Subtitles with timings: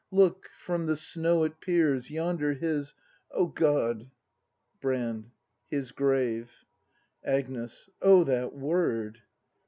[0.21, 2.95] ]Look, from the snow it peers Yonder, his—
[3.39, 4.09] O God
[4.81, 5.29] Brand.
[5.69, 6.65] His grave.
[7.27, 7.87] Agnes.
[8.01, 9.19] O that word